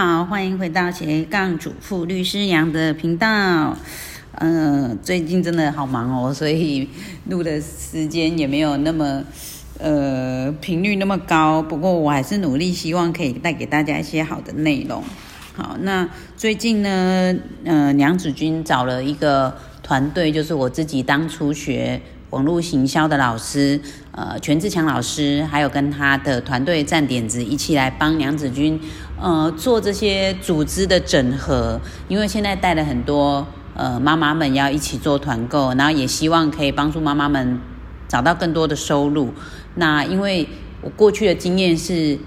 [0.00, 3.76] 好，欢迎回到斜杠主妇律师杨的频道。
[4.34, 6.88] 嗯，最近真的好忙哦，所以
[7.26, 9.24] 录的时间也没有那么
[9.76, 11.60] 呃频率那么高。
[11.60, 15.02] 不过我还是努力，希望可以带给大家一些好的内容。
[15.56, 22.00] 好，那最近呢，呃，娘子君找了一个团队，就是我自己当初学。
[22.30, 23.80] 网络行销的老师，
[24.20, 28.80] 呃，全志强老师，还有跟他的团队站点子一起来帮娘子军，
[29.16, 31.80] 呃，做这些组织的整合。
[32.08, 37.60] 因为现在带了很多呃妈妈们要一起做团购，然后也希望可以帮助妈妈们
[38.08, 39.32] 找到更多的收入。
[39.76, 40.48] 那因为
[40.82, 42.18] 我过去的经验是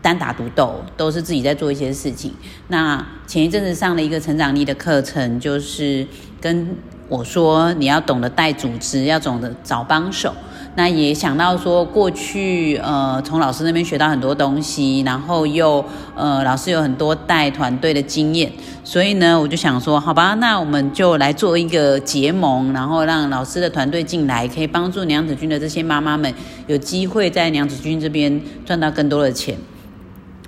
[0.00, 2.32] 单打独斗，都是自己在做一些事情。
[2.68, 6.06] 那前一阵子上了一个成长力的课程，就是
[6.40, 6.76] 跟。
[7.08, 10.32] 我说你要懂得带组织，要懂得找帮手。
[10.76, 18.50] 那也想到说，过去呃从老师那边学到很多东西，然后又呃老师有很多带团队的经验，
[18.84, 26.32] 所以呢我就想说，好吧，那我们就来做一个结盟，然后让老师的团队进来，可以帮助娘子军的这些妈妈们
[26.66, 29.56] 有机会在娘子军这边赚到更多的钱。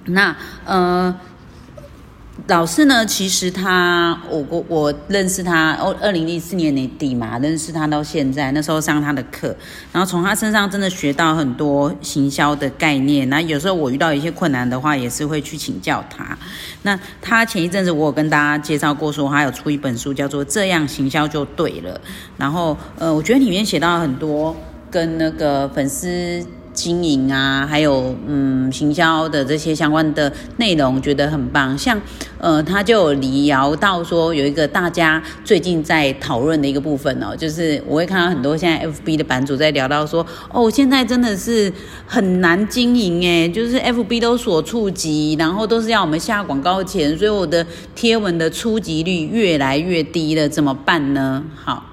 [0.07, 1.15] 那呃。
[2.53, 3.07] 老师呢？
[3.07, 9.57] 其实他，我我我认识他，哦，二零一四年年底嘛，认识他到现在，那时候上他的课，
[9.91, 13.27] 然后从他身上真的学到很多行销的概念。
[13.31, 16.37] 那有时候我遇到一些困难的话，也是会去请教他。
[16.83, 21.95] 那他前一阵子我有跟大家介绍过，说他有出一本书，叫做《这样行销就对了》。
[22.37, 24.55] 然后，呃，我觉得里面写到很多
[24.91, 26.47] 跟那个粉丝。
[26.73, 31.77] 经营啊，还有嗯，行销的这些相关的内容，觉得很棒。
[31.77, 32.01] 像
[32.39, 41.73] 呃，他就有聊到说，有一个大家最近在讨论的一个部分哦，就是我会看到很多现在 FB 的版主在聊到说，哦，现在真的是
[42.07, 47.65] 很难经营诶，就是 FB 都所触及，然后都是要我们下广告钱，所以我的
[47.95, 51.45] 贴文的触及率越来越低了，怎么办呢？
[51.55, 51.92] 好。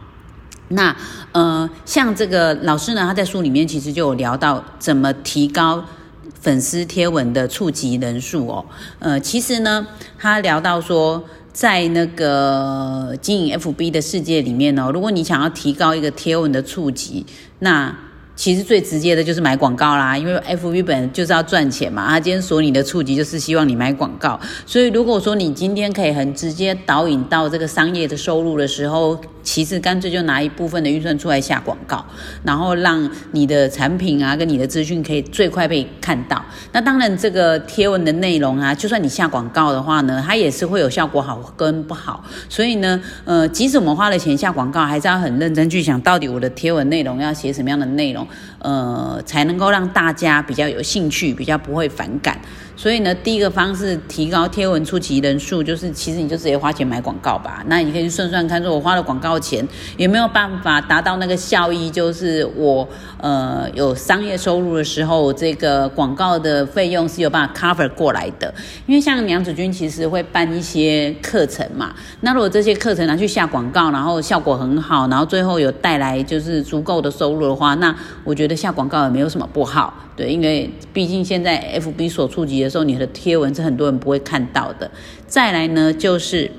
[0.70, 0.96] 那
[1.32, 5.84] 呃，像这个老师呢，他在书里面其实就有聊到怎么提高
[6.40, 8.66] 粉丝贴文的触及人数哦。
[9.00, 9.86] 呃，其实呢，
[10.18, 17.26] 他聊到说，在那个经营 FB 的世界里面呢，如果你想要提高一个贴文的触及，
[17.60, 17.94] 那
[18.36, 29.20] 其实最直接的就是买广告啦，因为 F B 本就是要赚钱嘛，他今天锁你的触及就是希望你买广告，所以如果说你今天可以很直接导引到这个商业的收入的时候，
[29.50, 32.06] 其实干脆就拿一部分的预算出来下广告，
[32.44, 36.40] 然后让你的产品啊跟你的资讯可以最快被看到。
[36.72, 42.24] 那当然这个贴文的内容啊，就算你下广告的话呢，它也是会有效果好跟不好。
[42.48, 48.28] 所以呢，呃，即使我们花了钱下广告，还是要很认真去想到底我的贴文内容要写什么样的内容。
[48.60, 52.38] 呃，才能够让大家比较有兴趣，比较不会反感。
[52.76, 57.64] 所以呢，第一个方式提高贴文触及人数，就是其实你就直接花钱买广告吧。
[57.68, 59.68] 那你可以算算看，说我花了广告钱
[59.98, 62.88] 有没有办法达到那个效益，就是我
[63.20, 68.54] 呃有商业收入的时候，这个广告的费用是有办法 cover 过来的。
[68.86, 79.94] 因为像娘子君其实会办一些课程嘛，那如果这些课程拿去下广告，然后效果很好，然后最后有带来就是足够的收入的话，那我觉得下广告也没有什么不好。
[80.16, 84.92] 对，因为毕竟现在 FB 所触及的时候，你的贴文是很多人不会看到的。
[85.26, 86.52] 再来呢，就是，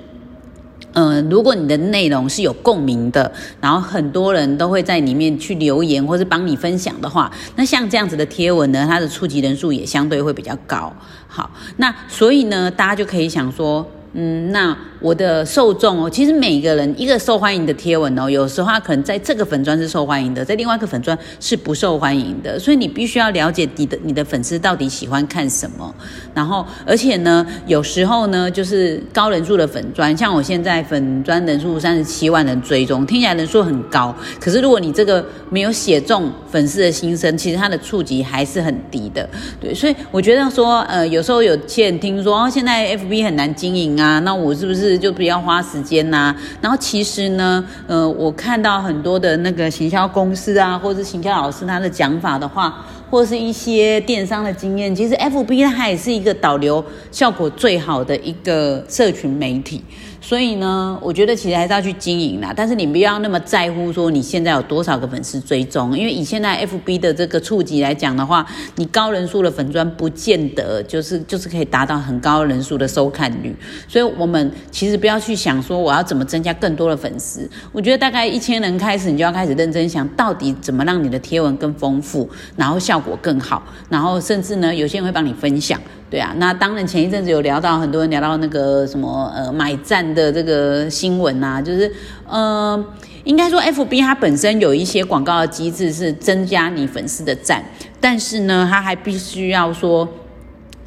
[0.93, 10.93] 嗯，如果你的内容是有共鸣的，然后很多人都会在里面去留言或是帮你分享的话，那像这样子的贴文呢，它的触及人数也相对会比较高。
[11.29, 13.87] 好，那所以呢，大家就可以想说。
[14.13, 25.95] 嗯，那我的受众哦，其实每个人一个受欢迎的贴文哦，有时候他可能在这个粉砖是受欢迎的，在另外一个粉砖是不受欢迎的，所以你必须要了解你的你的粉丝到底喜欢看什么。
[26.35, 39.29] 然后，而且呢，有时候呢，就是高人数的粉砖，像我现在粉砖人数三十七万人追踪，听起来人数很高，可是如果你这个没有写中粉丝的心声，其实它的触及还是很低的。
[39.61, 44.00] 对，所以我觉得说，呃，有时候有些人听说哦，现在 FB 很难经营。
[44.01, 46.35] 啊，那我是不是就不要花时间呐？
[46.61, 59.83] 然后其实呢，呃，我看到很多的那个行销公司啊，或者是行销老师他的讲法的话，或者是一些电商的经验，其实 FB 它也是一个导流效果最好的一个社群媒体。
[60.23, 68.47] 所以呢，我觉得其实还是要去经营啦，但是你不要那么在乎说你现在有多少个粉丝追踪，因为以现在 FB 的这个触及来讲的话，
[68.77, 73.57] 你高人数的粉砖不见得就是就是可以达到很高人数的收看率。
[73.89, 83.63] 所以我们其实不要去想说我要怎么增加更多的粉丝，我觉得大概一千人开始，你就要开始认真想到底怎么让你的贴文更丰富，然后效果更好。
[83.89, 85.81] 然后甚至呢，有些人会帮你分享，
[86.11, 86.35] 对啊。
[86.37, 91.91] 那当然前一阵子有聊到很多人聊到那个什么呃买赞的这个新闻啊，就是
[92.27, 92.85] 呃。
[93.25, 97.63] 应该说，FB 它本身有一些广告的机制是增加你粉丝的赞，
[98.01, 100.09] 但是呢，它还必须要说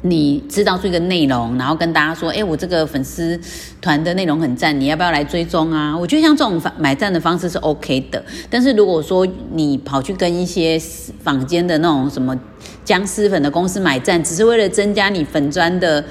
[0.06, 3.40] 你知道这个内容，然后跟大家说，哎，我这个粉丝
[3.80, 5.96] 团的内容很赞，你要不要来追踪啊？
[5.96, 10.78] 我觉得像这种买赞的方式是 OK 的，但是如果说你跑去跟一些
[11.22, 12.38] 坊间的那种什么
[12.84, 16.04] 僵尸粉的公司买赞，只是为了增加你粉砖的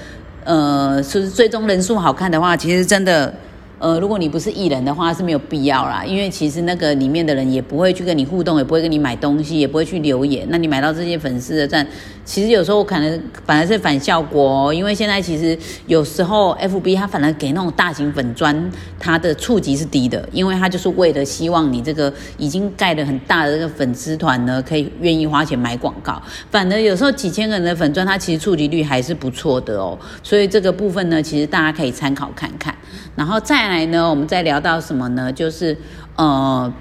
[0.44, 3.32] 呃，就是追踪人数好看的话，其实真的。
[3.84, 10.48] 呃，如果你不是艺人的话，是没有必要啦，因为其实那个里面的人也不会去跟你互动，也不会跟你买东西，也不会去留言。
[10.50, 11.86] 那你买到这些粉丝的赞，
[12.24, 14.74] 其实有时候可能反而是反效果哦。
[14.74, 26.24] 因为现在其实有时候 FB 它反而给那种大型粉砖，它的触及是低的，因为它就是为了希望你这个已经盖的很大的这个粉丝团呢，可以愿意花钱买广告。
[26.50, 30.00] 反而有时候几千个人的粉砖，它其实触及率还是不错的哦。
[30.24, 32.74] 所以这个部分呢，其实大家可以参考看看。
[33.16, 35.32] 然后再来呢，我们再聊到什么呢？
[35.32, 35.78] 就是
[36.16, 36.72] 呃，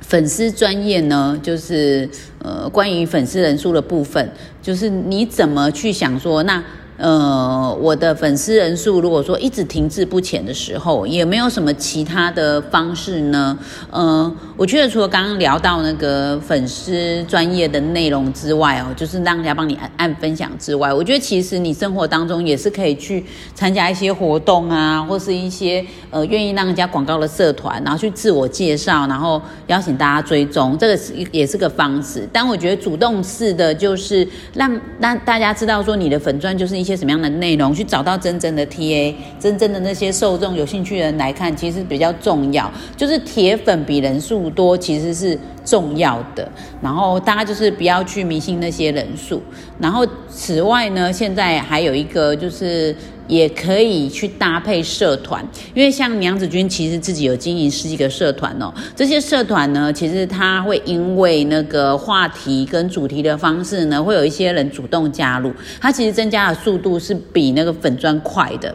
[0.00, 2.08] 粉丝专业呢，就是
[2.42, 4.30] 呃，关于粉丝人数的部分，
[4.62, 6.62] 就是你怎么去想说那。
[6.98, 13.58] 呃，我的粉丝人数如果说一直停滞不前的时候，也没有什么其他的方式呢。
[13.90, 23.22] 呃，我觉得除了刚刚聊到那个粉丝专业的内容之外哦，就是让人家帮你按按分享之外，我觉得其实你生活当中也是可以去
[23.54, 32.26] 参加一些活动啊，或是一些呃愿意让人家广告的社团，然后去自我介绍，然后邀请大家追踪，这个是也是个方式。
[32.32, 36.76] 但我觉得主动式的就是让让大家知道说你的粉钻就是。
[36.76, 42.70] 一些什么样的内容，去找到真正的 TA，真正的那些受众有兴趣的人来看，其实比较重要。
[42.94, 46.48] 就是铁粉比人数多，其实是重要的。
[46.80, 49.42] 然后大家就是不要去迷信那些人数。
[49.78, 52.94] 然后此外呢，现在还有一个就是。
[53.28, 55.44] 也可以去搭配社团，
[55.74, 58.72] 因为像娘子军其实自己有经营十几个社团哦。
[58.94, 68.72] 这些社团呢，其实它会因为那个话题跟主题的方式呢，会有一些人主动加入，它其实增加的速度是比那个粉砖快的。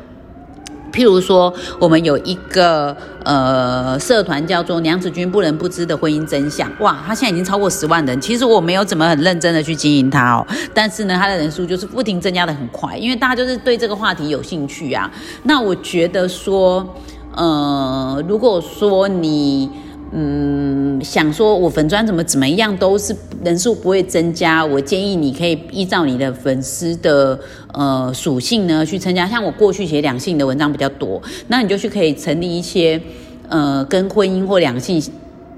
[0.92, 8.20] 譬如说，我们有一个呃社团叫做“娘子军不能不知的婚姻真相”，哇，他现在已经超过十万人。
[8.22, 15.10] 其实我没有怎么很认真的去经营它哦，但是呢，它的人数就是不停增加的很快，因为大家就是对这个话题有兴趣啊。
[15.44, 16.88] 那我觉得说，
[17.34, 19.70] 呃，如果说你。
[20.14, 27.40] 嗯，想说我粉砖怎么怎么样都是人数不会增加，我建议你可以依照你的粉丝的
[27.74, 29.26] 呃属性呢去参加。
[29.26, 33.02] 像我过去写两性的文章比较多，那你就去可以成立一些
[33.48, 35.02] 呃跟婚姻或两性。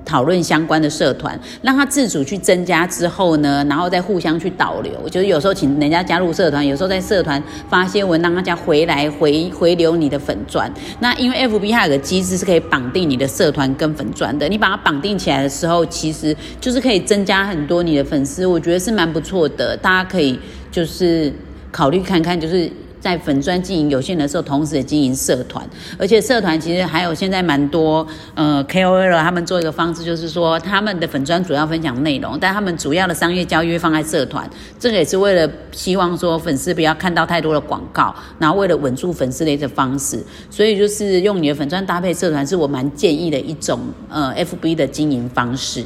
[0.05, 4.91] 讨论相关的社团，让他自主去增加之后呢，然后再互相去导流。
[5.09, 10.71] 就是有时候请人家加入社团，有时候在社团发些文，让大家回来回回流你的粉钻。
[10.99, 19.75] 那因为 FB 它有个机制是可以绑定你的社团跟粉钻的，你把它绑定起来的时候，其实就是可以增加很多你的粉丝，我觉得是蛮不错的。
[19.77, 20.39] 大家可以
[20.71, 21.31] 就是
[21.71, 22.69] 考虑看看，就是。
[23.03, 25.67] 在粉专经营有限的时候，同时也经营社团，
[25.99, 45.83] 而且社团其实还有现在蛮多呃 KOL 他们做一个方式，就是说他们的粉专主要分享内容，但他们主要的商业交易放在社团，这个也是为了希望说粉丝不要看到太多的广告，然后为了稳住粉丝的一个方式，所以就是用你的粉专搭配社团，是我蛮建议的一种呃 FB 的经营方式。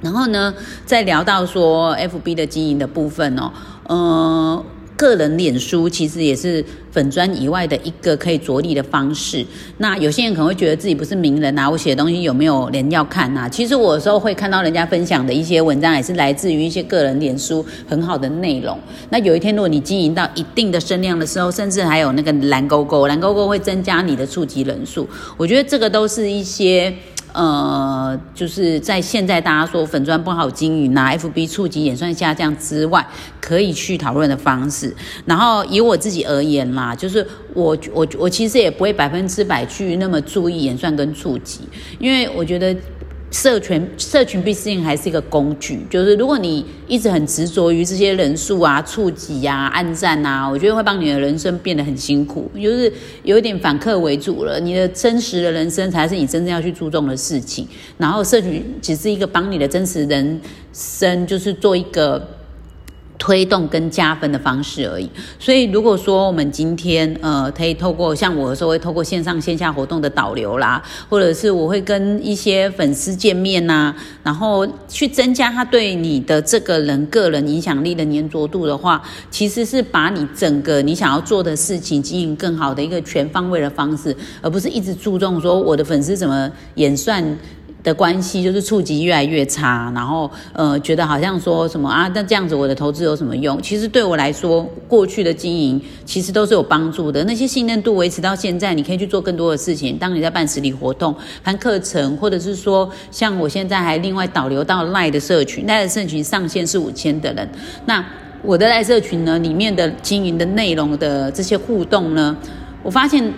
[0.00, 0.52] 然后呢，
[0.84, 3.52] 再聊到说 FB 的经营的部分哦，
[3.88, 4.64] 嗯。
[4.98, 9.46] 个人脸书其实也是粉砖以外的一个可以着力的方式。
[9.76, 13.48] 那有些人可能会觉得自己不是名人啊，我写的东西有没有人要看啊？
[13.48, 18.76] 其实我有时候会看到人家分享的一些文章，也是来自于一些个人脸书很好的内容。
[19.10, 25.08] 那有一天如果你经营到一定的声量的时候，甚至还有那个蓝勾勾，蓝勾勾会增加你的触及人数。
[25.36, 26.92] 我觉得这个都是一些。
[27.32, 33.06] 呃，就是在现在大家说粉砖不好经营，拿 FB 触及演算下降之外，
[33.40, 34.94] 可以去讨论的方式。
[35.24, 41.60] 然后以我自己而言啦，就是我我我其实也不会百分之百去那么注意演算跟触及，
[41.98, 42.74] 因为我觉得。
[43.30, 52.90] 社群社群毕竟还是一个工具，就是如果你一直很执着于这些人数啊、触及啊、暗赞啊，我觉得会帮你的人生变得很辛苦，就是
[53.22, 54.58] 有一点反客为主了。
[54.58, 57.68] 你的真实的人生才是你真正要去注重的事情，
[57.98, 60.40] 然后社群只是一个帮你的真实人
[60.72, 62.37] 生，就是做一个。
[63.18, 65.10] 推动跟加分的方式而已。
[65.38, 87.36] 所以，如果说我们今天呃，可以透过像我的时候会透过线上线下活动的导流啦，或者是我会跟一些粉丝见面呐，然后去增加他对你的这个人个人影响力的粘着度的话，其实是把你整个你想要做的事情经营更好的一个全方位的方式，而不是一直注重说我的粉丝怎么演算。
[87.88, 93.60] 的关系就是触及越来越差，然后呃觉得好像说什么啊，那这样子我的投资有什么用？
[93.62, 97.24] 其实对我来说，过去的经营其实都是有帮助的。
[97.24, 99.96] 那些信任度维持到现在，你可以去做更多的事情。
[99.96, 107.48] 当你在办实体活动、办课程，或者是说像我现在还另外导流到赖的社群，赖的社群上限是五千的人。
[107.86, 108.04] 那
[108.42, 112.36] 我的赖社群呢，里面的经营的内容的这些互动呢，
[112.82, 113.32] 我发现。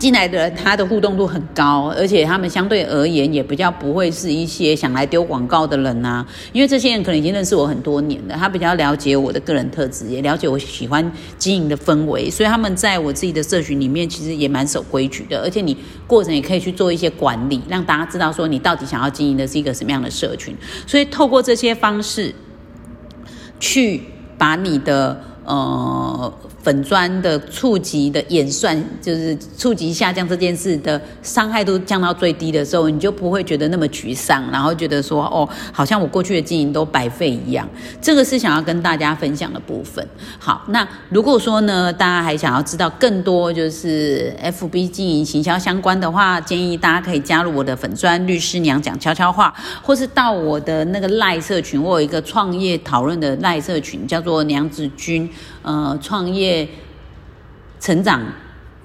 [0.00, 6.26] 进来的人，他的互动度很高，而且他们相对而言也比较不会是一些想来丢广告的人呐。
[6.54, 15.38] 因为这些人可能已经认识我很多年了，他比较了解我的个人特质，也了解我喜欢经营的氛围，所以他们在我自己的社群里面其实也蛮守规矩的。
[15.42, 15.76] 而且你
[16.06, 20.56] 过程也可以去做一些管理，让大家知道说你到底想要经营的是一个什么样的社群。
[20.86, 22.34] 所以透过这些方式，
[23.58, 24.00] 去
[24.38, 26.32] 把你的呃。
[26.62, 37.68] 粉砖的触及的演算，就是触及下降这件事的伤害都降到最低的时候，你就不会觉得那么沮丧，然后觉得说哦，好像我过去的经营都白费一样。
[38.00, 40.06] 这个是想要跟大家分享的部分。
[40.38, 55.28] 好，那如果说呢，大家还想要知道更多就是 FB 经营行销相关的话，建议大家可以加入我的粉砖律师娘讲悄悄话，或是到我的那个赖社群，我有一个创业讨论的赖社群，叫做娘子军。
[55.62, 56.49] 呃，创业、
[57.78, 58.20] 成长、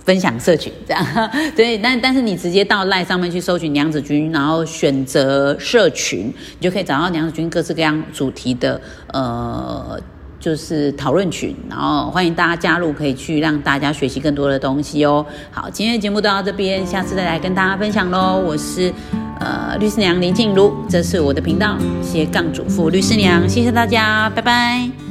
[0.03, 1.05] 分享社群这样，
[1.55, 6.27] 对，但但是你直接到赖上面去搜寻娘子军，然后选择社群，
[6.59, 8.79] 你就可以找到娘子军各式各样主题的
[9.11, 9.99] 呃，
[10.39, 15.25] 就是讨论群，然后欢迎大家加入，可以去让大家学习更多的东西哦。
[15.51, 18.39] 好，今天的节目到这边，下次再来跟大家分享喽。
[18.39, 18.93] 我是
[19.39, 25.04] 呃律师娘林静茹，这是我的频道斜杠主妇律师娘，谢谢大家，拜拜。